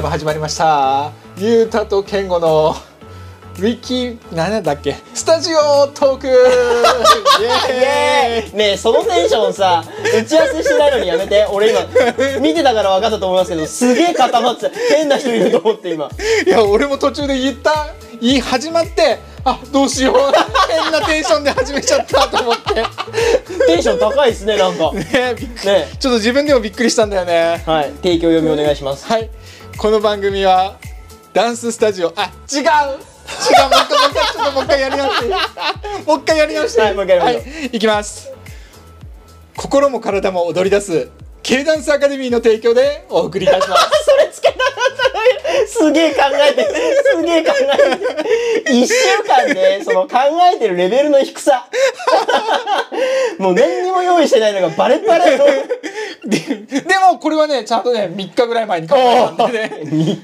[0.00, 1.12] 夜も始まりました。
[1.36, 2.74] ゆうたとけんごの
[3.58, 4.96] ウィキ何だっけ？
[5.12, 6.26] スタジオトーク！
[6.26, 6.34] イイ！
[7.74, 8.56] エーイ！
[8.56, 11.46] ねえそのテンションさ打ち合わせしてないのにやめて。
[11.50, 11.80] 俺今
[12.40, 16.08] 見てたから分かったと思いますけどすげえ固まってた変な人いると思って今。
[16.46, 17.88] いや俺も途中で言った
[18.22, 20.16] 言い始まってあどうしよう。
[20.70, 22.84] 変なテンションで始めちゃったと思って。
[23.66, 24.92] テンション高いですねなんか。
[24.92, 27.62] ねねちょっと自分でもびっくりしたんだよね。
[27.66, 27.92] はい。
[27.96, 29.04] 提供読みお願いします。
[29.04, 29.28] はい
[29.80, 30.78] この番組は
[31.32, 32.12] ダンススタジオ。
[32.14, 32.60] あ違う。
[32.60, 32.66] 違う。
[32.66, 35.26] もう一回もう一回やり直して。
[36.06, 36.80] もう一回やり直して。
[36.82, 37.54] はいもう一回やりましょう。
[37.54, 38.30] はい、いきます。
[39.56, 41.08] 心も体も踊り出す
[41.42, 43.88] K ダンスアカデミーの提供でお送りいたします。
[44.04, 44.54] それつけ
[45.66, 46.68] すげえ考えて
[47.16, 48.72] すげえ考えて。
[48.72, 48.94] 一週
[49.26, 50.18] 間でその考
[50.54, 51.68] えてるレベルの低さ。
[53.38, 55.44] もう何にも用意してないのがバレバレの。
[56.24, 56.38] で
[56.82, 59.80] でもこれはねちゃんとね3日ぐらい前に考えたんでね。
[59.84, 60.20] 3日。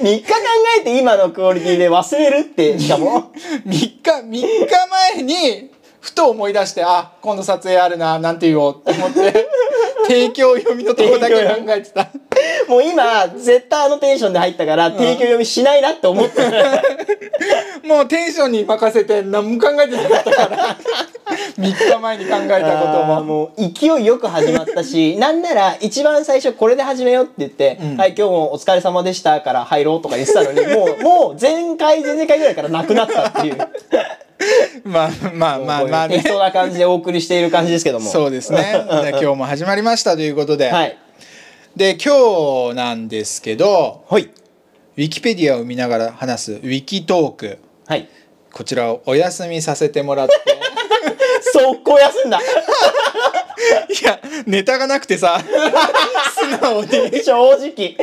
[0.00, 0.34] 3日考
[0.78, 3.32] えて今のクオリティで忘れるってしかも。
[3.66, 4.68] 3日3日
[5.14, 9.48] 前にふと思い出してあ今度撮影あるななんて言おうって思って
[10.10, 12.10] 提供読みのとこだけ考えてた。
[12.68, 16.52] もう今絶対あのテンションで入ったから提供読みしないなって思ってる
[17.86, 20.76] もうテンションに任せて何も考えてなかったから。
[21.58, 23.22] 3日前に考えたことも。
[23.22, 27.96] もう勢いよく始まったしなんなら一番最初これで始めようって言って「ん。
[27.96, 33.58] はい今日もお疲れ様でした」から入ろうとか言ってたのにもうもう前回前々回ぐらいからなくなったっていう
[34.84, 36.16] まあまあまあまあね。
[36.18, 38.10] 適当な感じでお送りしている感じですけども。
[38.10, 38.84] そうですね。
[39.02, 40.96] で今日も始まりましたということで、はい。
[41.76, 44.22] で今日なんですけど、はい。
[44.22, 48.08] ウィキペディアを見ながら話すウィキトークはい。
[48.52, 50.34] こちらをお休みさせてもらって、
[51.52, 52.40] 速攻休んだ。
[52.40, 55.40] いやネタがなくてさ、
[56.34, 57.22] 素直に。
[57.22, 57.96] 正直。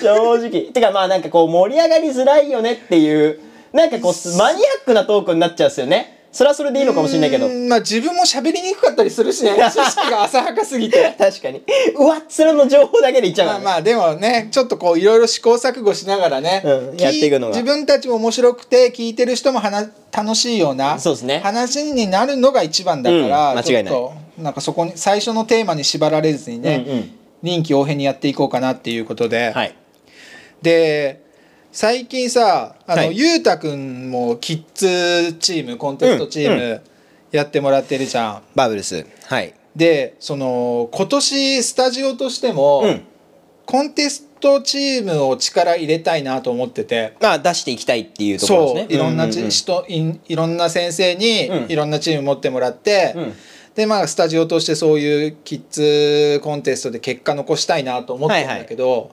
[0.00, 0.72] 正直。
[0.72, 3.40] てかまあなんかこう盛り上がりづらいよねっていう
[3.74, 6.14] なんかこうマニアックなトークになっちゃうんですよね。
[6.30, 7.48] それはそれでいいのかもしれないけど。
[7.48, 11.14] まあ自分も喋りにくかったりするしね、 知識が浅はかすぎて。
[11.18, 11.62] 確かに。
[11.96, 13.52] 上っ面の情報だけでいっちゃうね。
[13.52, 17.52] まあまあでもねちょっとこういろいろ試行錯誤しながらね、うんやっていくのが。
[17.52, 21.40] 自分たちも面白くて聞いてる人もはな楽しいようなそうですね。
[21.42, 23.94] 話になるのが一番だから、うん間違いない。
[24.38, 27.10] なんかそこに最初のテーマに縛られずにね、うんうん。
[27.42, 29.74] 臨機応変にやっていこうかなっていうことで、はい。
[30.62, 31.23] で
[31.74, 33.18] 最近さあの、はい。
[33.18, 36.80] ゆうたくんもキッズチームコンテストチーうんム
[37.32, 38.42] やってもらってるじゃん。
[38.54, 39.04] バブルス。
[39.26, 39.52] はい。
[39.74, 43.02] でその今年スタジオとしても、うん。
[43.66, 47.16] コンテストチームを力入れたいなと思ってて。
[47.20, 48.80] まあ出していきたいっていうところですね。
[48.82, 51.72] そういろんなち、うう人いいろんな先生にうん。
[51.72, 53.32] いろんなチーム持ってもらって、うん。
[53.74, 59.10] でまあスタジオとしてそういうキッズコンテストで結果残したいなと思ってるんだけど、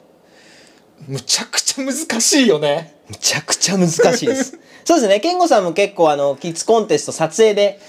[1.07, 2.95] むちゃくちゃ難しいよね。
[3.09, 4.57] むちゃくちゃ難しいです。
[4.85, 5.19] そうですね。
[5.19, 7.79] 健吾さんも結構あのキッズコンテスト撮影で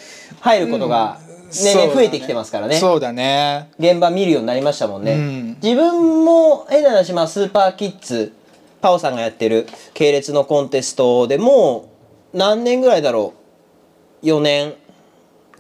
[0.40, 1.18] 入ることが
[1.52, 3.68] 年々増えてきてますからね,、そうだね。
[3.78, 5.58] 現場見るようになりましたもんね、うん。
[5.62, 8.32] 自分も変な話、まあ、スーパーキッズ
[8.80, 11.90] パオさんがやってる系列のコンテストでも
[12.34, 13.34] う何年ぐらいだろ
[14.22, 14.74] う？4年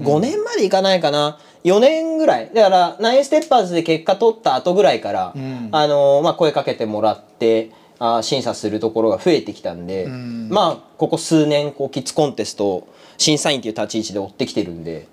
[0.00, 2.50] ？5年までいかないかな、4年ぐらい。
[2.54, 5.68] だからナインステッパーズで結果取った後ぐらいから、ん。
[5.72, 10.48] あのまあ、声かけてもらってあー審査するところが増えてきたんで、ん。
[10.48, 15.06] まあここ数年こうキッズコンテストを審査員という立ち位置で追ってきてるんで、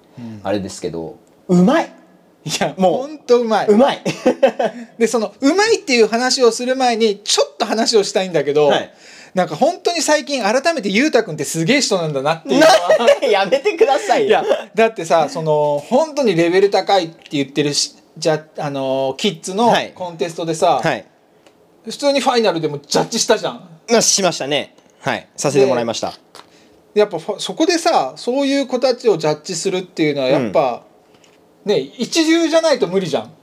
[0.44, 1.18] あれですけど
[1.48, 1.94] うまい！
[2.46, 2.94] いやもう。
[2.94, 3.68] ほんとうまい。
[3.68, 4.02] うまい。
[4.98, 8.94] でそのうまいっていう話をする前にちょっと話をしたいんだけど、はい。
[9.36, 12.74] なんか本当に最近改めてゆうたくんってすげえ人なんだなっていうのは
[13.30, 14.28] やめてくださいよ。
[14.28, 14.44] いや
[14.80, 19.92] だってさその本当にレベル高いって言ってるしじゃあのキッズのはい。
[19.94, 21.06] コンテストでさ、はい。
[21.84, 23.70] 普通にファイナルでもジャッジしたじゃん。
[23.90, 24.76] まあしましたね。
[25.02, 25.28] はい。
[25.36, 26.14] させてもらいました。
[26.94, 30.84] やっぱファそこでさそういう子たちをジャッジするっていうのはやっぱ、
[31.66, 33.34] ね一流じゃないと無理じゃん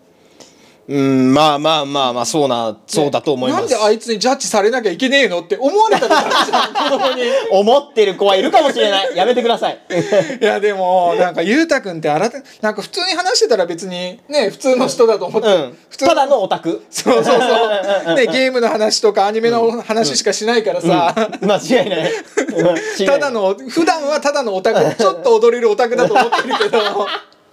[0.89, 3.61] うんまあまあまあまあそうなそうだと思います。
[3.63, 7.25] なんであいつにジャッジされなきゃいけねえのって思われたらじゃん子供に。
[7.51, 9.17] 思ってる子はいるかもしれない。
[9.17, 9.81] やめてください。
[10.41, 15.79] いやでもなんかゆうたくんって改めなんか普通に話してたら別にね普通の人だと思って、うん。
[15.91, 16.85] 普通ただのオタク。
[16.89, 21.13] そうそうそう、ね、ゲームの話とかアニメの話しかしないからさ、
[21.43, 22.13] 間違いない。
[22.13, 23.07] うん。
[23.07, 24.95] ただの普段はただのオタク。
[24.95, 26.79] ちょっと踊れるオタクだと思ってるけど。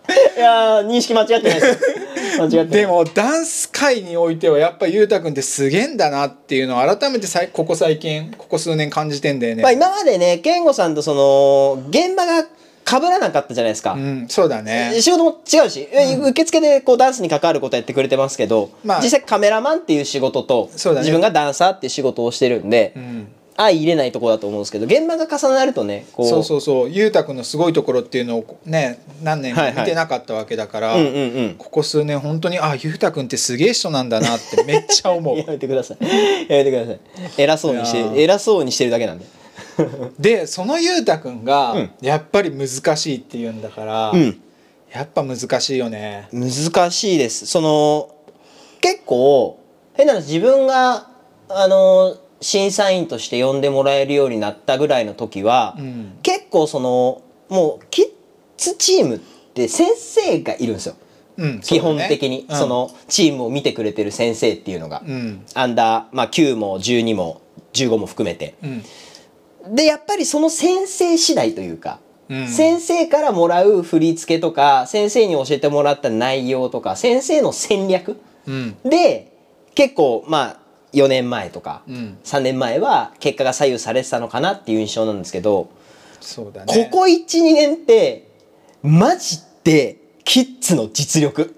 [0.38, 1.80] いやー認識間違ってないです
[2.38, 12.48] 間違ってでもダンス界においてはやっぱゆうたくんってすげえんだなっていうのを改めてさいここ最近ここ数年感じてんだよね、まあ今までね健吾さんとその現場が
[12.86, 15.00] 被らなかったじゃないですか、うんそうだね。
[15.00, 15.88] 仕事も違うし、
[16.30, 21.00] 受付でこうダンスに関わることやってくれてますけど、まあ実際カメラマンっていう仕事と、ね。
[21.00, 26.28] 自分がダンサーっていう仕事をしてるんで、うん相入れないところだと思うんですけど現場が重なるとねこう。
[26.28, 26.90] そうそうそう。
[26.90, 31.56] ゆうたくんのすごいところっていうのをね何年も見てなかったわけだから、うんうんうん。
[31.58, 35.38] ここ数年本当にあゆうたくんってすげえ人なんだなって めっちゃ思う。
[35.38, 36.04] やめてください。
[36.04, 37.00] やめてください。
[37.38, 39.26] 偉そうにして偉そうにしてるだけなんで。
[40.20, 41.92] でそのゆうたくんがうん。
[42.02, 44.40] やっぱり難しいっていうんだから、うん。
[44.92, 46.28] やっぱ難しいよね。
[46.32, 47.46] 難しいです。
[47.46, 48.10] その
[48.82, 49.60] 結構
[49.94, 51.08] 変な話自分が
[51.50, 56.14] あの審査員として呼んでもらえるようになったぐらいの時は、うん。
[56.22, 58.06] 結構そのもうキッ
[58.58, 59.20] ズチームっ
[59.54, 60.96] て先生がいるんですよ。
[61.36, 65.46] うん基本的にそのチームを見てくれてる先生っていうのが、うん。
[65.56, 67.42] アンダー、まあ、9も12も
[67.74, 68.56] 15も含めて。
[68.62, 68.68] う
[69.72, 69.76] ん。
[69.76, 72.00] でやっぱりその先生次第というか、
[72.30, 72.48] うん。
[72.48, 78.78] 先生からもらう振り付けとか先生に教えてもらった内容とか先生の戦略うん。
[78.84, 79.32] で
[79.76, 80.63] 結構まあ
[80.94, 82.18] 4年前とかうん。
[82.24, 85.70] 3年前は結果が左右されてたのかなっていう印象なんですけど、
[86.22, 86.90] そうだね。
[86.92, 88.30] ここ12年って
[88.82, 91.56] マジでキッズの実力。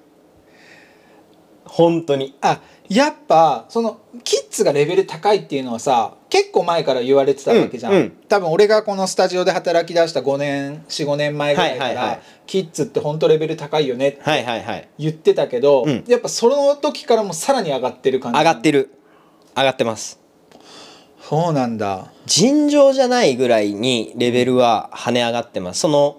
[1.66, 2.36] 本当に。
[2.42, 8.12] あやっぱそのキッズがレベル高いっていうのはさ結構前から言われてたわけじゃん、うんうん。
[8.30, 12.22] 多分俺がこのスタジオで働き出した5年45年前ぐらいから、はいはいはい。
[12.46, 18.92] キッズって本当レベル高いよねってはいはいはい言ってたけど、うんやっぱその時からもさらに上がってる感じ上がってる
[19.56, 20.20] 上がってます。
[21.22, 22.12] そうなんだ。
[22.26, 25.80] 尋常じゃないぐらいにレベルは跳ね上がってます。
[25.80, 26.18] その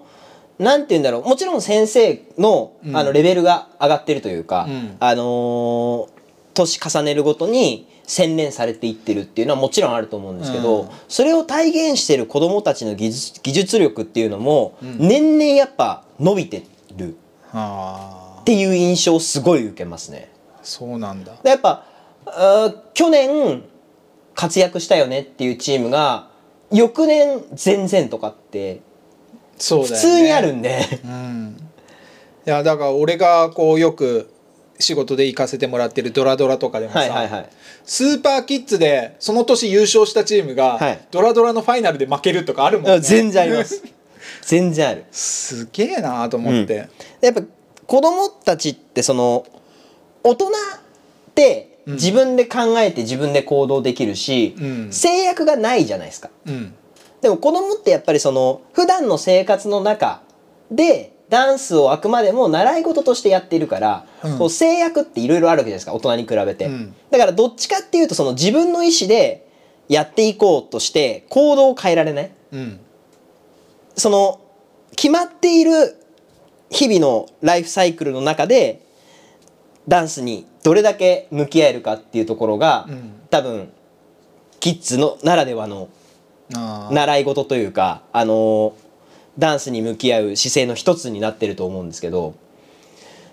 [0.59, 1.23] なんて言うんだろう。
[1.23, 2.97] もちろん先生の,、うん。
[2.97, 4.97] あのレベルが上がってるというか、うん。
[4.99, 6.17] あのー
[6.55, 10.89] 年重ねるごとに洗練されていってるっていうのはもちろんあると思うんですけど、うん。
[11.07, 14.97] それを体現してる子どもたちの技術技術力っていうのも、うん。
[15.07, 16.63] 年々やっぱ伸びて
[16.95, 17.15] る。
[17.53, 18.39] あ。
[18.41, 20.31] っていう印象をすごい受けますね。
[20.63, 21.33] そうなんだ。
[21.43, 21.85] でやっぱ
[22.93, 23.63] 去年
[24.35, 26.29] 活躍したよねっていうチームが
[26.71, 28.81] 翌年全然とかって
[29.57, 29.99] 普そうだよね。
[29.99, 31.57] 通にあるんで、うん。
[32.45, 34.29] いやだから俺がこうよく
[34.79, 37.49] 仕事で行かせてもらってるドラドラとかでもさ、はいはいはい。
[37.83, 41.07] スーパーキッズでその年優勝したチームが、はい。
[41.09, 42.95] ドラドラのファイナルで負けるとかあるもんね。
[42.97, 43.83] うん全然あります。
[44.41, 45.05] 全然ある。
[45.11, 46.87] すげえなと思って、
[47.21, 47.41] やっぱ
[47.87, 49.45] 子供たちってその
[50.23, 50.51] 大人っ
[51.33, 54.91] てうん自分で考えて自分で行動できるし、うん。
[54.91, 56.29] 制約がないじゃないですか。
[56.45, 56.73] うん。
[57.21, 60.21] でも子供ってやっぱりその普段の生活の中
[60.69, 64.37] でダンスをあくまでも習い事としてやっているから、うん。
[64.37, 66.93] こう制約っていろいろあるわけじゃないですか大人に比べて、うん。
[67.09, 69.47] だからどっちかっていうとその自分の意思で
[69.87, 72.31] やっていこうとして行動を変えられない。
[72.51, 72.79] うん。
[73.95, 74.41] その
[74.95, 75.95] 決まっている
[76.69, 78.81] 日々のライフサイクルの中で
[79.87, 83.13] ダンスにどれだけ向き合えるかっていうところが、うん。
[83.29, 83.71] 多分
[84.59, 85.89] キッズのならではの
[86.49, 88.73] 習い事というかあの
[89.37, 92.35] ダンスに向き合う姿勢の一つになってると思うんですけど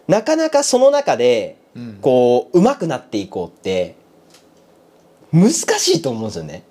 [0.08, 1.98] なかなかその中でうん。
[2.00, 3.96] こう上手くなっていこうって
[5.32, 6.62] 難しいと思うんですよね。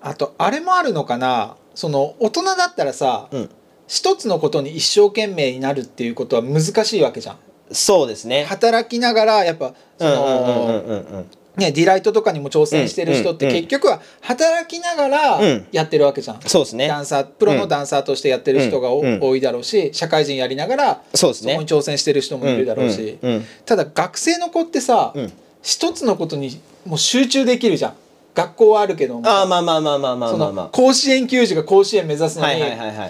[0.00, 1.56] あとあれもあるのかな。
[1.74, 3.50] その大人だったらさ、うん、
[3.88, 7.38] 一つのことに一生懸命になるっていうことは難しいわけじゃん
[7.70, 8.44] そうですね。
[8.44, 11.24] 働きながらやっぱその
[11.56, 15.66] ねディライトとかにも挑戦してる人って結局は働きながらうん。
[15.72, 16.88] やってるわけじゃん、そうですね。
[16.88, 21.66] ダンサープロのダンサーとしてやってる人が多いだろうし社会人やりながらそこに。
[21.66, 23.18] 挑戦してる人もいるだろうし。
[23.64, 25.32] ただ学生の子ってさうん。
[25.62, 27.94] 一つのことにもう集中できるじゃん。
[28.34, 29.20] 学校はあるけども。
[29.20, 30.64] まあまあまあまあまあそまあまあ。
[30.66, 32.60] の甲子園球児が甲子園目指すのに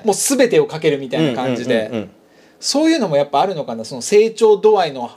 [0.05, 2.09] もう全てをかけるみたいな感じで
[2.65, 5.11] そういうのもやっぱあるのかなその成長度合いの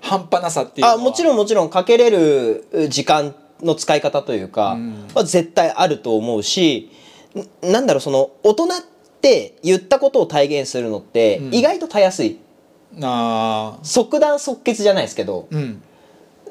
[0.00, 0.94] 半端なさっていうのは。
[0.94, 5.06] あもちろんもちろんかけれる時間の使い方というかうん。
[5.14, 6.90] は絶対あると思うし
[7.62, 8.68] んなんだろうその大人っ
[9.20, 11.54] て言ったことを体現するのってうん。
[11.54, 12.38] 意外とたやすい、
[13.02, 13.84] あー。
[13.84, 15.82] 即断即決じゃないですけどうん。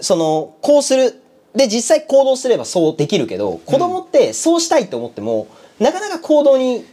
[0.01, 1.19] そのこうする
[1.55, 5.47] で実際行動すればそうできるけど子供ってそうしたいと思っても、
[5.79, 6.85] なかなか行動に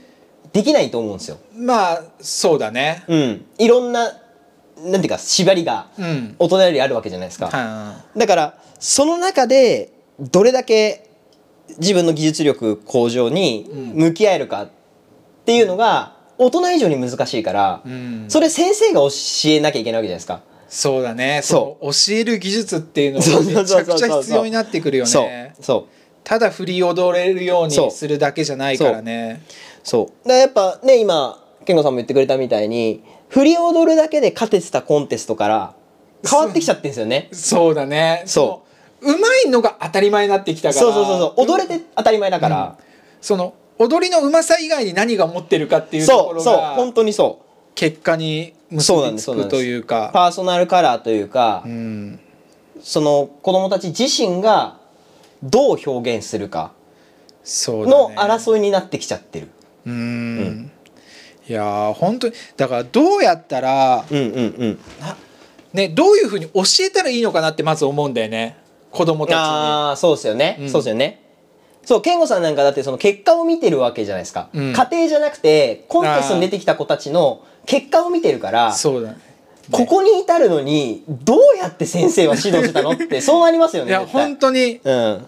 [0.54, 1.38] できないと思うんですよ。
[1.56, 3.02] まあそうだね。
[3.08, 6.36] うん、いろんななんていうか縛りがうん。
[6.38, 7.48] 大人よりあるわけじゃないですか。
[7.48, 11.10] はだからその中でどれだけ
[11.78, 14.68] 自分の技術力向上に向き合えるかっ
[15.44, 18.24] ていうのが大人以上に難しいから、いうん。
[18.28, 19.08] それ先生が教
[19.46, 20.40] えなきゃいけないわけじゃないですか。
[20.68, 21.40] そうだね。
[21.42, 25.54] そその教える技術っていうのがめちゃくちゃ必要になってくるよね。
[25.60, 26.04] そう。
[26.22, 29.42] ただ振り踊れるようにするだけじゃないからね
[29.84, 30.28] そう。
[30.28, 35.74] だやっぱね今健吾さんも言ってくれたみたいに振り踊るだけで勝ててたコンテストから
[36.28, 37.28] 変わってきちゃってるんですよね。
[37.32, 38.22] そうだね。
[38.26, 38.62] そ
[39.00, 39.12] う。
[39.12, 39.18] う。
[39.18, 40.80] まいのが当たり前になってきたから。
[40.80, 41.46] そうそうそうそう。
[41.46, 42.76] 踊れて当たり前だから、
[43.20, 46.64] その踊りのうまさ以外に何が持ってるかっていうところそうそう。
[46.76, 47.44] 本が当にそう。
[47.74, 52.20] 結果に結そうなんびつくというかパーソナルカラーというか、うん。
[52.82, 54.78] その子供たち自身が
[55.42, 56.72] どう表現するか
[57.44, 58.16] のね。
[58.16, 59.48] 争いになってきちゃってる。
[59.86, 60.70] うん。
[61.46, 64.78] いやー本当にだからどうやったらうんうんうん。
[65.72, 68.56] ねどういうふうに教えたらいいのかなってまず思うんだよね。
[68.90, 69.40] 子供たちに。
[69.40, 70.70] ああそうですよね、うん。
[70.70, 71.20] そうですよね。
[71.84, 74.72] そう健吾さんなんかだってその結果を見てるわけじゃないですか、うん。
[74.72, 79.18] 家庭じゃなくてコンテストに出てきた子たちの結果を見てるからそうだね。
[79.70, 84.26] ここに至るのにどうやって先生は指導してたのってそうなりますよいやね絶対。
[84.28, 85.26] 本当にうん。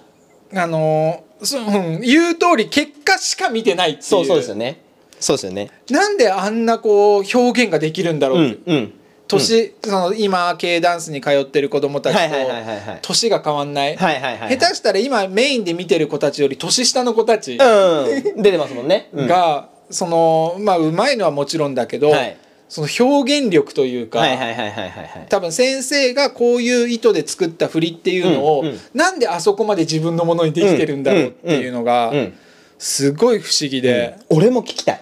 [0.55, 4.03] あのーそうん言う通り結果しか見てないっていう。
[4.05, 4.81] そうそうですよね。
[5.19, 5.71] そうですよね。
[5.91, 8.93] なんであんなこう表現ができるんだろううんうん。
[9.29, 18.43] 年、その今 K ダンスに通ってる子供たちと年が変わんない、はいはいはい下手したら今メインで見てる子たちより年下の子たちうん。
[18.43, 19.27] 出てますもんね、うん。
[19.27, 22.37] が、そのまあうまいのはもちろんだけど、はい
[22.69, 24.25] その表現力というか、
[25.29, 28.79] 多分先生がこういう意図で作った振りっていうのを、うんうん。
[28.93, 32.35] なんであそこまで自分のものにできてるんだろうっていうのが、うん
[32.79, 35.01] すごい不思議で、俺も聞きたい。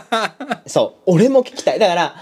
[0.66, 1.12] そう。
[1.12, 1.78] 俺も聞きたい。
[1.78, 2.14] だから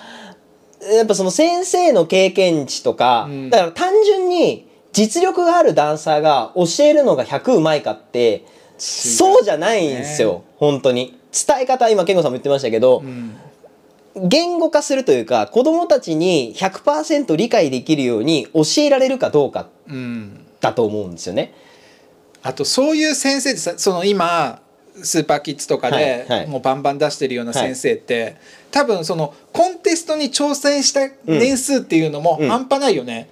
[0.97, 3.51] やっぱその先生の経験値とか、うん。
[3.51, 8.45] だから単純に実力があるダンサーが教えるのが100うまいかって
[8.77, 11.17] そうじゃないんですよ、本当に。
[11.47, 13.37] 伝え方今健吾さんも言ってましたけどう、ん
[14.17, 21.55] 言語化するというか子供たちに100%理解できるように教えられるかどうかうんだと思うんですよね。
[22.43, 24.61] あとそういう先生ってさその今
[25.03, 28.37] スーパーキッズとかではいはいもうバンバン出してるような先生って、
[28.71, 33.29] 多分そのコンテストに挑戦した年数っていうのもうん半端ないよね。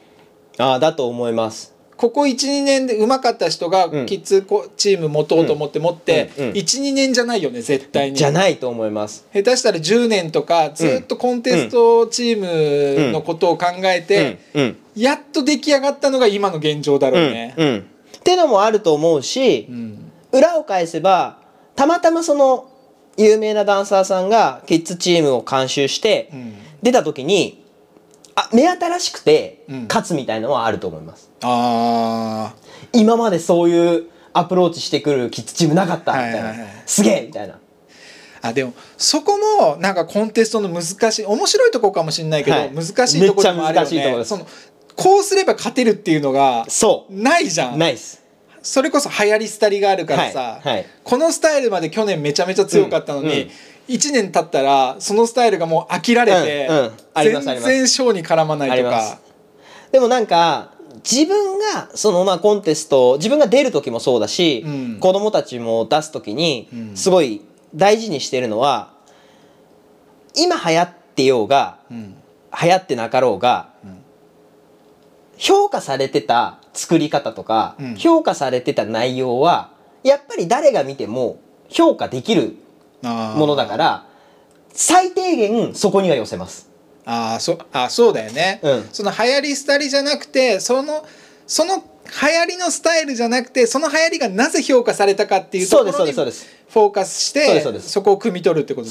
[0.58, 1.74] ああだと思います。
[2.00, 4.06] ここ12年で上手かった人がうん。
[4.06, 6.44] キッズコチーム持とうと思って持ってうん。
[6.46, 6.52] うん。
[6.52, 8.16] 12年じゃないよね絶対に。
[8.16, 9.26] じゃないと思います。
[9.34, 14.38] 下手したら10年とかずっとコンテストチームのことを考えて
[14.96, 17.54] やっと出来上がったのが今の現状だろうね。
[18.16, 20.10] ってのもあると思うし、うん。
[20.32, 21.36] 裏を返せば
[21.76, 22.70] たまたまその
[23.18, 26.54] 有名なダンサーさんがキッズチームを監修してうん。
[26.82, 27.62] 出た時に
[28.36, 29.82] あ目新しくてうん。
[29.86, 32.54] 勝つみたいのはあると思います、あ
[32.92, 37.54] 今までそういうアプローチしてくるキッズチームなかったみたいな、はいはいはいすげえみたいな。
[37.54, 37.56] ー
[38.42, 42.70] あでもそこもなんかコンテストの難しい面白いとこかもしれないけど、はい。
[42.74, 44.34] 難しいところもあるよめっちゃ難しいところです。
[44.34, 44.46] ねその
[44.96, 48.22] こうすれば勝てるっていうのがそないじゃうんナイス
[48.62, 53.50] それこそ流行り廃りがあるからさ、はいはいこのスタイルまで去年めちゃめちゃ強かったのに、うんうん
[53.88, 59.18] 1年経ったらそのスタイルがもう飽きられて、うんうん全然ショーに絡まないとか。
[59.90, 64.98] でもなんか自分がそのまあコンテスト自分が出る時もそうだし、うん。
[65.00, 66.96] 子供たちも出す時にうん。
[66.96, 67.42] すごい
[67.74, 68.92] 大事にしてるのは
[70.36, 72.14] 今流行ってようがうん。
[72.62, 73.98] 流行ってなかろうが、ん。
[75.38, 77.94] 評価されてた作り方とか、うん。
[77.96, 79.70] 評価されてた内容は
[80.02, 82.56] やっぱり誰が見ても評価できる
[83.02, 84.06] ものだから
[84.72, 86.69] 最低限そこには寄せます。
[87.04, 88.88] あーそあそうだよね、うん。
[88.92, 91.04] その流行り廃りじゃなくてその
[91.46, 91.82] その流
[92.38, 98.90] 行りのスタイルじゃなくてその流行りがなぜ評価されたかっていうところにフォーカスしてそこを汲み取るってこと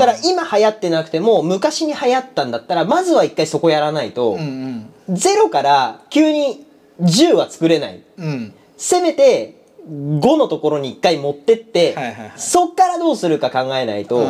[0.00, 6.64] だから今流行ってなくても昔に流行ったんだったらまずは一回そこやらないと、うんゼロから急に
[7.00, 8.02] 10は作れない。
[8.18, 8.24] うん。
[8.24, 12.32] うんせめて5のところに一回持ってって、はいはいはい。
[12.36, 14.26] そっからどうするか考えないと、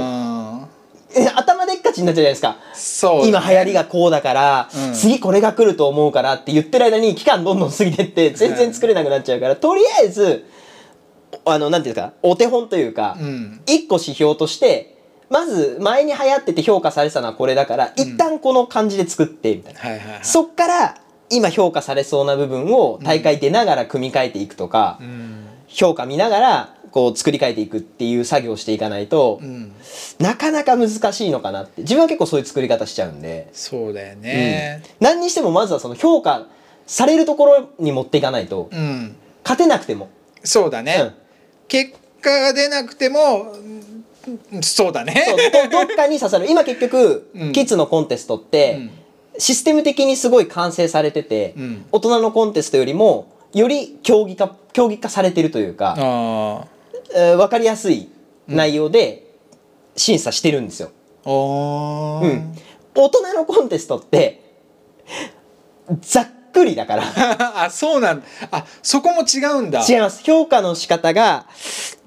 [1.34, 2.56] 頭でっかちになっちゃうじゃないですか。
[2.74, 4.94] ーそう今流行りがこうだから、うん。
[4.94, 10.46] 次これが来ると思うからって言ってる間に期間どんどん過ぎてって全然作れなくなっちゃうから、とりあえず
[11.44, 13.60] あのなんていうんですかお手本というか、うん。
[13.66, 14.98] 一個指標として
[15.30, 20.24] まず前に流行ってて評価されてたのはこれだから、一旦この感じで作ってみたいな、はいはいはい。
[20.24, 20.98] そっから
[21.30, 25.46] 今評価されそうな部分を大会出ながら組み替えていくとか、うん。
[25.68, 29.72] 評価見ながらこう作り変えていくっていう作業をしていかないと、うん。
[30.20, 31.82] なかなか難しいのかなって。
[31.82, 34.82] 自分は結構そういう作り方しちゃうんで、そうだよね。
[35.00, 36.46] 何にしてもまずはその評価
[36.86, 40.10] されるところに持っていかないとうん、勝てなくても、
[40.44, 41.12] そうだね、うん。
[41.68, 43.54] 結果が出なくても
[44.52, 45.26] うんそうだね。
[45.70, 46.50] どどっかに刺さる。
[46.50, 47.52] 今結局、うん。
[47.52, 48.90] キッズのコンテストって、うん。
[49.38, 51.84] システム的にすごい完成されてて、うん。
[51.90, 56.66] 大人のコンテストよりもより競技化競技化されてるというか、あ
[57.14, 58.08] えー分かりやすい
[58.46, 59.34] 内容で、
[59.96, 60.90] 審査してるんですよ。
[61.24, 62.54] うん。
[62.94, 64.42] 大人のコンテストって
[66.00, 67.04] ざっくりだから。
[67.64, 69.84] あそうなんだあそこも違うんだ。
[69.88, 70.22] 違います。
[70.24, 71.46] 評価の仕方が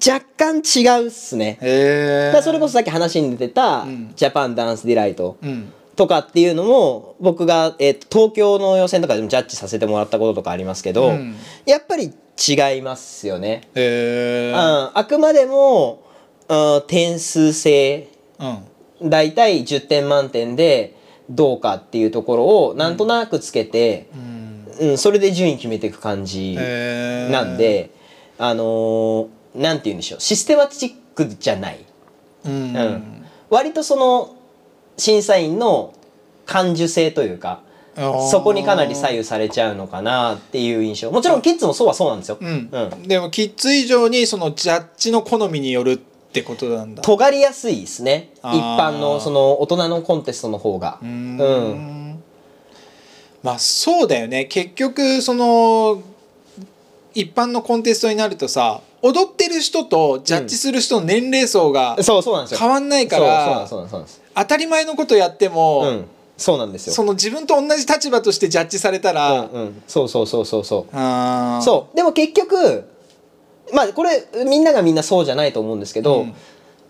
[0.06, 1.58] 若干違うっすね。
[1.62, 4.14] へえだそれこそさっき話に出てたうん。
[4.16, 5.72] ジャパンダンスディライトうん。
[5.96, 11.36] とかっていうのも僕が、えーと東京の予選とかでもジャッジさせてもらったこととかありますけど、うん。
[11.66, 13.62] やっぱり違いますよね。
[13.75, 16.04] へえうん、あくまでも、
[16.50, 18.10] うん、点数制。
[18.39, 19.10] うん。
[19.10, 20.96] 大体10点満点で
[21.30, 24.32] どうかっていうところをなんとなくつけて、うん。
[24.77, 27.92] うんそれで順位決めていく感じなんで、
[28.38, 30.20] あのーなんて言うんでしょう。
[30.20, 31.80] システマチックじゃない、
[32.46, 32.75] うん。
[32.75, 33.25] うん。
[33.50, 34.36] 割とその
[34.98, 35.94] 審査員の
[36.46, 37.62] 感受性というか
[37.96, 41.12] そこにかなり左右されちゃうのかなっていう印象。
[41.12, 42.70] もちろんキッズもそうはそうなんですよ、うん。
[42.72, 43.08] うん。
[43.08, 47.02] でもキッズ以上にそのジャッジの好みによるってことなんだ。
[47.02, 48.32] 尖りやすいですね。
[48.38, 51.00] 一般のその大人のコンテストの方が。
[51.02, 51.40] うーん。
[51.40, 52.24] うん。
[53.44, 54.46] まあそうだよね。
[54.46, 56.02] 結局その
[57.14, 62.60] 一般のコンテストになるとさ踊ってる人とジャッジする人の年齢層がそうそうなんですよ。
[62.60, 66.06] 変わんないから当たり前のことやっても、うん
[66.38, 66.94] そうなんですよ。
[66.94, 69.82] その自分と同じ立場としてジャッジされたら、うんうん。
[69.88, 70.96] そうそうそうそうそう。
[71.63, 71.96] そう。
[71.96, 72.89] でも結局
[73.74, 76.34] まあこれみんながみんなそうじゃないと思うんですけど、うん。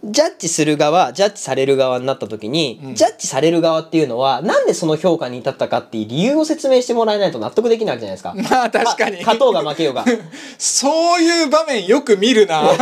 [0.03, 2.95] ジャッジする側ジャッジされる側になった時に、うん。
[2.95, 8.33] ジャッジされる側っていうのはなんでその評価に至ったかっていう理由を説明してもらえないと納得できないわけじゃないですか。
[8.55, 9.17] まあ確かに。
[9.17, 10.03] 勝とうが負けようが。
[10.03, 10.11] じ
[10.57, 12.63] そういう場面よく見るな。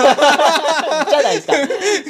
[1.23, 1.53] ゃないですか。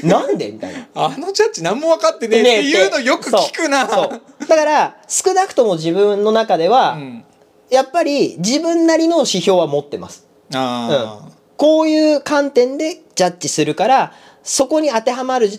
[0.03, 0.87] なんでみたいな。
[0.95, 3.87] あのジャッジ何も分かってねえっていうのよく聞くな。
[3.87, 7.23] そうそうだから少なくとも自分の中では、うん。
[7.69, 10.27] やっぱり自分なりの指標は持ってます。
[10.53, 15.49] あこういう観点でジャッジするからそこに当てはまる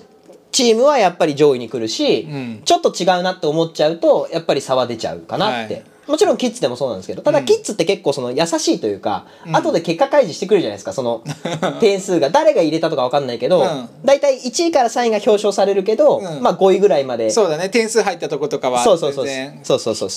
[0.52, 2.62] チームはやっぱり上位に来るし、うん。
[2.64, 7.44] ちょっと違うなって思っちゃうとやっぱり差は出ちゃうかなって、はいもちろんキッズでもそうなんですけどただうん。
[7.44, 9.56] キッズって結構その優しいというか、うん。
[9.56, 11.22] 後で結果開示してくるじゃないですかその
[11.80, 12.30] 点数が。
[12.30, 13.88] 誰が入れたとか分かんないけど、うん。
[14.04, 16.42] 大体1位から3位が表彰されるけど、うん。
[16.42, 17.26] まあ5位ぐらいまで。
[17.26, 17.68] あそうだね。
[17.68, 19.78] 点数入ったとことかはそうそうそうそう。
[19.78, 20.10] そうそう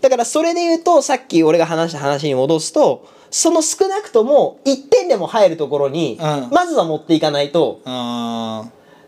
[0.00, 6.48] だからそれで言うとさっき俺が話した話に戻すとその少なくとも1点でも入るところに、うん。
[6.50, 8.64] まずは持っていかないとあ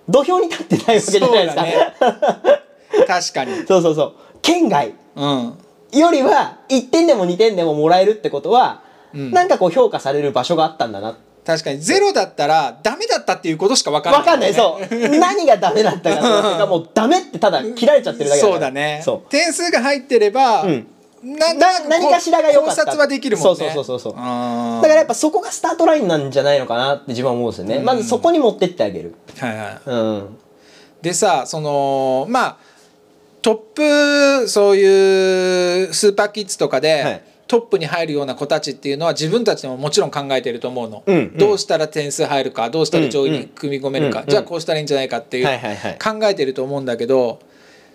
[0.09, 1.63] 土俵に立ってないわけじゃないですか。
[1.63, 3.55] ー確かに。
[3.67, 4.13] そうそうそう。
[4.43, 4.95] 県外。
[5.17, 5.59] うん
[5.93, 8.83] よりは1点でも2点でももらえるってことは、
[9.15, 9.31] うん。
[9.31, 11.17] なんかこう評価される場所があったんだな。
[11.45, 14.55] 確かにゼロだったらダメだったっていうことしか分かんない分かんない。
[14.55, 15.09] そう。
[15.19, 19.01] 何がダメだったかとかもうダメってただ切られちゃってるだけそうだね。
[19.05, 20.87] そ点数が入ってれば、うん。
[21.23, 22.85] なな何かしらが良かった。
[22.85, 23.57] 考察はできるもんね。
[23.57, 29.15] そうそうそうそうだからやっぱそこがスタートラインなんじゃないのかなって自分は思うんですよね、うんまずそこに持ってってあげる。
[29.39, 29.81] はいはい。
[29.87, 30.39] うん。
[31.03, 32.57] でさそのまあ
[33.47, 33.55] トッ
[34.43, 37.23] プそういうスーパーキッズとかで、はい。
[37.47, 41.39] トップに入るような子たちっていうのは自分たちでももちろん考えてると思うの、うんうん。
[41.39, 47.39] どうしたら点数入るかどうしたら上位うんうんに組み込めるか、うんじゃあこうしたらいいんじゃないかっていう、考えてると思うんだけど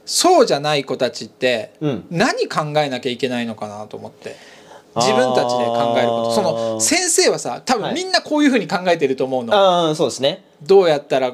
[0.05, 2.05] そうじゃない子たちってうん。
[2.09, 4.37] 何考えなきゃいけないのかなと思って
[4.95, 6.36] 自分たちで考えること。
[6.36, 10.43] その先生はさ多分みんなこういうふうに考えてると思うの、ああそうですね。
[10.62, 11.34] どうやったら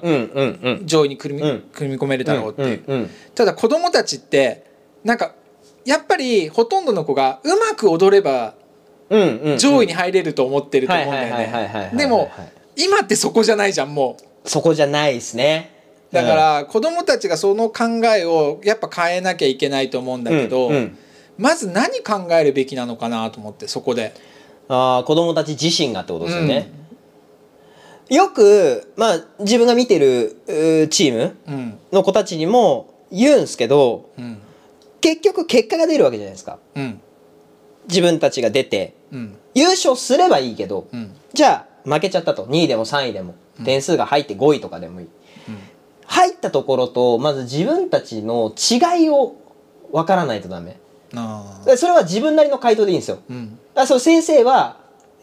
[0.86, 1.63] 上位に組み,、うん。
[1.74, 4.63] 組み込めるだろうっていう、ただ子供たちって
[5.04, 5.34] なんか
[5.86, 8.54] やっぱりほとんどの子がうまく踊れば
[9.58, 11.96] 上位に入れると思ってると思うんだよはいはいはいはいはいはい。
[11.96, 12.30] ねでも
[12.76, 14.50] 今ってそこじゃないじゃんもう。
[14.50, 15.72] そこじゃないですね。
[16.12, 20.98] だから子供たちがその考えをやっぱ変えなきゃいけないと思うんだけど、うんうん
[21.38, 24.13] まず何考えるべきなのかなと思ってそこで。
[24.69, 26.69] ああ子供たち自身がってことですよね、
[28.10, 30.41] よくまあ自分が見てる
[30.89, 31.80] チームうん。
[31.93, 34.39] の子たちにも言うんすけどうん。
[35.00, 36.60] 結局結果が出るわけじゃないですか。
[36.76, 37.00] うん。
[37.88, 39.38] 自分たちが出てうん。
[39.54, 41.15] 優勝すればいいけどうん。
[41.34, 42.45] じゃあ負けちゃったと。
[42.45, 45.08] 2位でも3位でも点数が入って5位とかでもいい、
[46.06, 49.36] 入ったところとまず自分たちの違いを
[49.91, 50.78] 分からないとダメ
[51.78, 53.20] それは自分なりの回答でいいんですよ。
[53.30, 53.60] ーうん。
[53.74, 54.78] だその先生は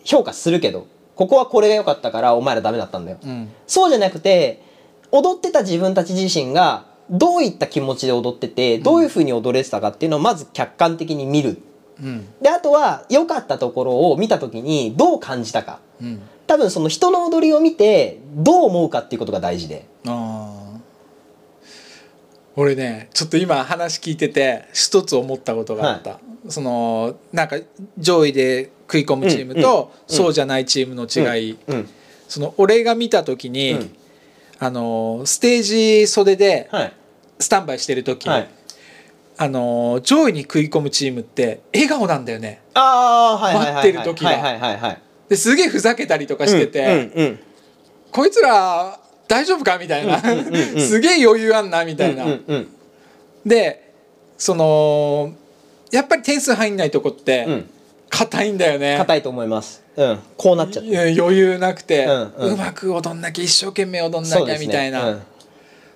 [0.04, 3.18] 評価するけどここはこれが良かったからお前らダメだったんだよ。
[3.22, 3.50] うん。
[3.66, 4.62] そうじゃなくて
[5.10, 11.60] 踊ってた自分たち自身がどういった気持ちで踊っててどういうふうに踊れてたかっていうのをまず客観的に見る。
[12.02, 12.26] うん。
[12.40, 15.80] であとは良かったところを見た時にどう感じたか。
[16.00, 16.22] うん。
[16.46, 19.86] 多分その人の踊りを見てどう思うかっていうことが大事で。
[20.06, 20.63] あー
[22.56, 27.56] 俺ねちょっと今話聞いてて一つ思ったことがあった、そのなんか
[27.98, 31.88] 上位で食い込むチームと、うんうんそうじゃないチームの違い、うん
[32.28, 33.96] その俺が見た時に、うん。
[34.58, 36.92] あのステージ袖ではい。
[37.38, 38.48] スタンバイしてる時、はい。
[39.36, 42.62] あの上位に食い込むチームって笑顔なんだよね。
[42.72, 43.84] ああはいはいはいはい。
[43.84, 44.30] 待ってる時が。
[44.30, 45.02] はいはいはいはい。
[45.28, 47.38] ですげえふざけたりとかしてて、
[48.10, 49.78] こいつら大丈夫か？
[49.78, 50.80] みたいな、うんうんうんうん。
[50.80, 51.84] すげえ余裕あんな？
[51.84, 52.68] みたいな、うんうんうん。
[53.46, 53.92] で
[54.36, 55.32] その
[55.90, 57.70] やっぱり点数入んないとこってうん。
[58.10, 59.82] 硬いんだよね、硬いと思います。
[59.96, 60.18] うん。
[60.36, 62.52] こうなっちゃっいや余裕なくて、ううん。
[62.52, 65.22] うんまく踊んなきゃ一生懸命踊んなきゃみたいな、うん。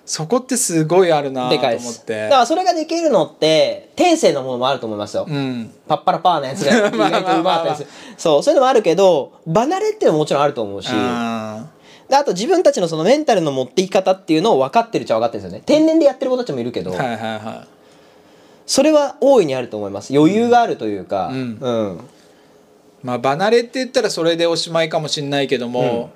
[0.05, 1.99] そこってすごいあるなとでかい思っです。
[1.99, 5.71] だてからそれができるのって天性のものもあると思いますよ、うん。
[5.87, 6.97] パッパラパーなやつが意外とう
[7.43, 7.89] まかったりする。
[8.17, 8.43] そう。
[8.43, 10.89] そういうのもあるけど離れっていうのももちろんあると思うし。
[10.91, 11.67] あ
[12.09, 15.63] であと自分たちのそのメンタルの持っていき方っていうのを分かってるっちゃ分かってるんですよね。
[15.65, 17.67] 天然でやってる子たちもいるけど、ーはいはいは
[18.65, 20.15] それは大いにあると思います。
[20.15, 21.29] 余裕があるというか。
[21.31, 21.57] うん。
[21.59, 21.97] うん。
[21.97, 22.01] い
[23.03, 26.11] まあ離れって言ったらそれでおしまいかもしんないけども、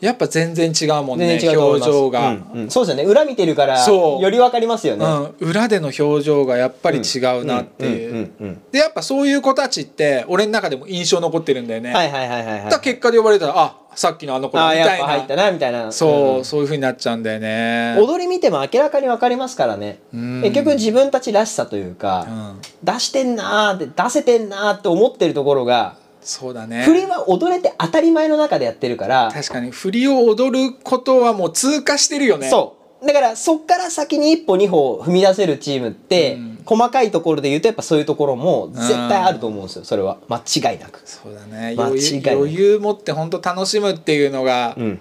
[0.00, 2.70] やっぱ全然違うもんね表情が、うんうん。
[2.70, 3.04] そうですよね。
[3.04, 4.22] 裏見てるからそう。
[4.22, 5.04] より分かりますよね。
[5.04, 8.30] うん、裏での表情がやっぱり違うなっていう、
[8.70, 12.80] でやっぱそういう子たちって俺の中でも印象残ってるんだよね、はいはいはいはいはい。
[12.80, 15.90] 結果で呼ばれたらあさっきのあの子みいあやったぱ入ったななみたいな。
[15.90, 17.96] そう、んそういうふうになっちゃうんだよね。
[17.98, 20.00] 踊り見ても明らかに分かりますからね。
[20.12, 20.42] うん。
[20.42, 22.60] 結局自分たちらしさというか、うん。
[22.84, 26.82] 出してんなーって出せてんなーって思ってるところがそうだね。
[26.82, 32.50] 振りは踊れて当たり前の中でやってるから、確かに振りを踊ることはもう通過してるよね。
[32.50, 33.06] そう。
[33.06, 36.56] だからそっから先に一歩二歩踏み出せるチームって、うん。
[36.66, 40.18] 細かいところで言うとやっぱそういうところも絶対あると思うんですよそれは。
[40.28, 41.00] 間違いなく。
[41.04, 41.76] そうだね。
[41.76, 45.00] 間余裕違い余裕持って本当楽しむっていうのが、うん。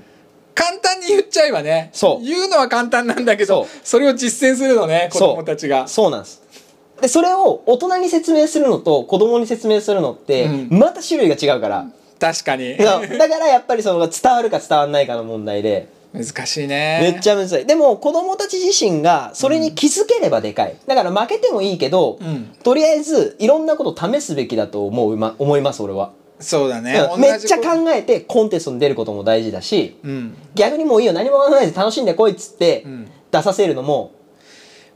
[0.53, 2.23] 簡単に言っちゃえばねそう。
[2.23, 5.87] 言うのは簡単なんだけどそれを実践するのね子供たちが。
[5.87, 6.43] そうなんです
[7.01, 10.79] でそれを大人に説明するのと子供に説明するのってうん。
[10.79, 11.87] また種類が違うから、
[12.19, 12.77] 確かに。
[12.77, 15.93] だからやっぱりその伝わるか伝わらないかの問題で。
[16.13, 16.99] 難しいね。
[17.01, 17.65] めっちゃむずい。
[17.65, 20.77] でも子供たち自身がそれに気づければでかい。
[20.87, 22.45] だから負けてもいいけど、うん。
[22.63, 27.05] とりあえずいろんなこと試すべきだと思う、ま、思います俺は、そうだね。
[27.13, 27.19] うん。
[27.19, 30.37] めっちゃ考えてコンテストに出ることも大事だしうん。
[30.55, 33.11] 逆にもういいよ何も考えず楽しんでこいっつってうん。
[33.31, 34.11] 出させるのも、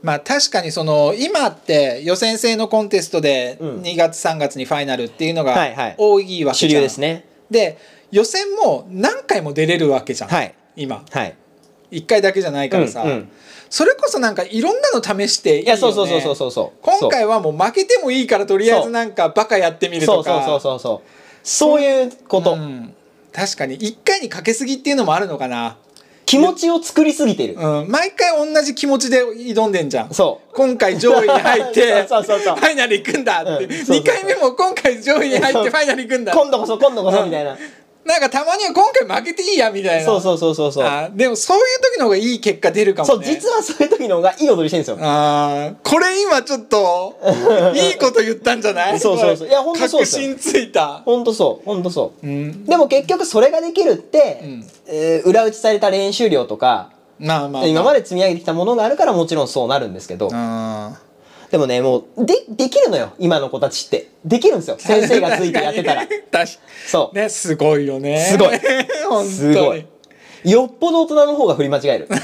[0.02, 3.82] まあ確かにその今って予選制のコンテストでうん。
[3.82, 5.56] 2月3月にファイナルっていうのが
[5.98, 7.24] 多いわけじゃん、主流ですね。
[7.50, 7.78] で
[8.10, 10.54] 予選も何回も出れるわけじゃん、はい。
[10.76, 11.04] 今。
[11.10, 11.34] はい。
[11.90, 13.28] 1回だけじゃないからさ、うんうん。
[13.68, 16.78] それこそなんかいろんなの試していいよ、ね、いやそうそうそうそうそうそう。
[16.82, 20.42] 今回はもう負けてもいいからとりあえずなんかバカやってみるそうとか。
[20.44, 21.08] そうそうそうそう
[21.42, 21.80] そう。
[21.80, 22.94] いうこと、うん。
[23.32, 23.78] 確かに。
[23.78, 25.76] 1回にかけすぎっていうのもあるのかな、
[26.30, 30.14] 気持ちを作りすぎてる、うん、毎回同じ気持ちで挑んでんじゃん。
[30.14, 30.54] そう。
[30.54, 36.32] 今回上位に入って そうそうそうファイナル行くんだって、うんそうそう2回目も今回上位に入ってファイナル行くんだ。
[36.32, 37.58] 今度こそ今度こそみたいな、
[38.02, 40.04] なんかたまには今回負けていいやみたいな。
[40.06, 40.84] そうそうそうそうそう。
[40.84, 43.14] あでもそういう時の方がいい結果出るかもね。
[43.14, 47.18] そう実はそういう時の方がいい踊りしてるんですよあーこれ今ちょっと
[47.76, 48.98] いいこと言ったんじゃない？
[48.98, 49.48] そうそうそう。
[49.48, 51.02] いやほんとそう確信ついた。
[51.04, 51.66] ほんとそう。
[51.66, 52.26] ほんとそう。
[52.26, 52.64] うん。
[52.64, 54.66] でも結局それができるって、うん。
[54.86, 60.92] えー裏打ちされた練習量とか、まあまあ、まあ、今まで積み上げてきたものがあるからもちろんそうなるんですけど、あ
[61.50, 64.08] でもねもうでできるのよ今の子たちって。
[64.24, 66.06] できるんですよ ー先生がついてやってたら。
[66.06, 66.48] 確
[66.86, 67.16] そう。
[67.16, 68.20] ねすごいよね。
[68.20, 68.58] すごい。
[69.08, 69.30] 本当に。
[69.30, 69.84] すごい。
[70.44, 72.08] よっぽど大人の方が振り間違える。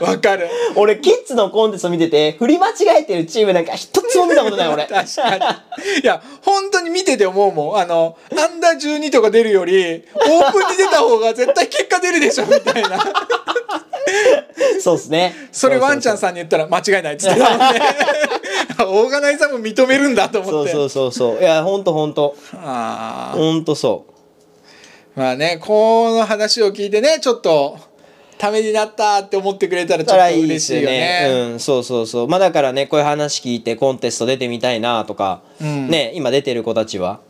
[0.00, 0.50] わかる。
[0.76, 4.84] 俺キッズのコンテスト見てて振り間違えてるチームなんか一つも見たことない俺。
[4.86, 6.00] 確かに。
[6.02, 7.78] いや本当に見てて思うもん。
[7.78, 12.98] あのアンダー12とか出るよりオープンに出た方が絶対結果出るでしょみたいな
[14.80, 15.34] そうですね。
[15.52, 17.80] それワンちゃんんさんに言ったら間違いないっつってたもんね。
[18.86, 20.72] オーガナイザーも認めるんだと思って。
[20.72, 21.40] そうそうそうそう。
[21.40, 22.36] いやほんとほんと。
[22.54, 24.06] ああほんとそ
[25.16, 25.20] う。
[25.20, 27.78] まあねこの話を聞いてねちょっと
[28.36, 30.98] ためになったって思ってくれたらちょっと嬉いいですよしいよね。
[30.98, 31.50] ね。
[31.52, 32.28] うん、そうそうそう。
[32.28, 35.88] まあだからね、こういう話聞いてコンテスト出てみたいなとか、うん。
[35.88, 37.20] ね、今出てる子たちは、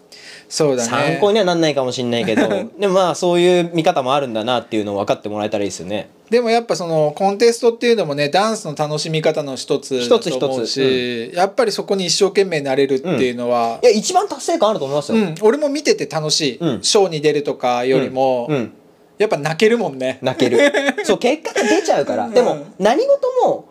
[0.49, 0.89] そうだね。
[0.89, 6.09] 参考にはなんないかもしれないけど、 でもまあそういう見方もあるんだなっていうのを分かってもらえたらいいですよね。
[6.31, 15.19] でもやっぱそのコンテストっていうのもねダンスの楽しみ方の一つだ一つと思う一し、やっぱりそこに一生懸命なれるっていうのは、いや、一番達成感あると思いますよ。
[15.19, 16.83] うん、俺も見てて楽しい、うん。
[16.83, 18.73] ショーに出るとかよりも、うん。
[19.19, 20.19] やっぱ泣けるもんね。
[20.23, 20.59] 泣ける。
[21.05, 22.29] そう、結果が出ちゃうから。
[22.29, 23.67] でもうん、何事も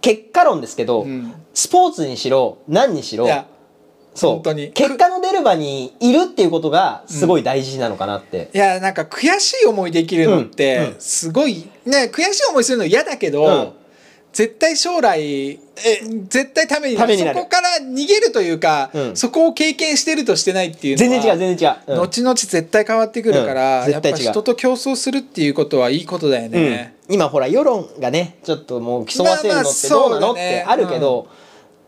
[0.00, 1.34] 結果論ですけど、うん。
[1.52, 3.26] スポーツにしろ、何にしろ
[4.14, 4.32] そう。
[4.34, 4.70] 本当に。
[4.70, 8.50] 結果の出る場にいるっていうことがすごい大事なのかなって。
[8.54, 10.96] いやなんか悔しい思いできるのって、うんうん。
[10.98, 13.72] すごいね悔しい思いするの嫌だけど、うん。
[14.32, 15.60] 絶対将来
[16.28, 17.16] 絶対ためになる。
[17.16, 19.16] そこから逃げるというか、うん。
[19.16, 22.02] そこを経験してるとしてないっていうのは全然違う全然違う、うん。
[22.04, 23.90] 後々絶対変わってくるから、うん。
[23.90, 26.94] やっぱ人と競争するっていうことはいいことだよね。
[27.08, 31.28] うん、今ほら世論がねちょっともう競わせるのってまあまあどうなのってあるけど、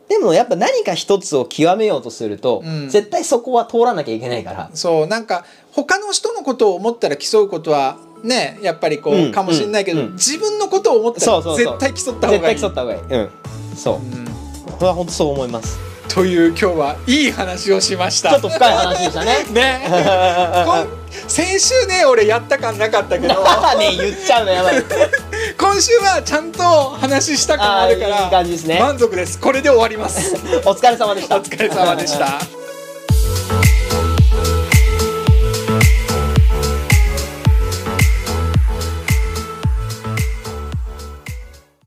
[0.08, 2.88] でもやっぱ何か一つを極めようとすると、うん。
[2.88, 10.12] 絶対そこは通らなきゃいけないから、そうなんか他の人のことを思ったら競うことはねやっぱりこう、うんかもしれないけど、うん。
[10.12, 12.56] 自分のことを思ったら絶対競った方絶がいい。
[12.56, 13.30] 対競った方がいい、うん、
[13.76, 13.96] そう。
[13.96, 14.24] うん。
[14.72, 15.78] これは本当そう思います。
[16.08, 18.30] という今日はいい話をしました。
[18.30, 19.44] ちょっと深い話でしたね。
[19.52, 20.94] ね
[21.28, 23.34] 先週ね俺やった感なかったけど。
[23.78, 24.82] ね言っちゃうのやばい。
[25.58, 28.78] 今週はちゃんと話した感あるからいい感じですね。
[28.80, 29.38] 満足です。
[29.38, 30.34] これで終わります。
[30.64, 31.36] お疲れ様でした。
[31.36, 32.38] お疲れ様でした